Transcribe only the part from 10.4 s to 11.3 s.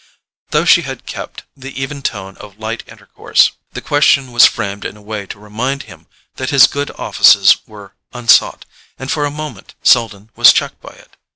checked by it.